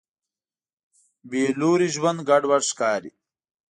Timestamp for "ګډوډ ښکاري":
2.29-3.11